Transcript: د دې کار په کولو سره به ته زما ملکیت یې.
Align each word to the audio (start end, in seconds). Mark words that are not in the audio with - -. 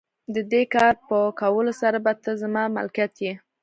د 0.35 0.37
دې 0.51 0.63
کار 0.75 0.93
په 1.07 1.17
کولو 1.41 1.71
سره 1.81 1.97
به 2.05 2.13
ته 2.23 2.31
زما 2.41 2.63
ملکیت 2.75 3.13
یې. 3.25 3.33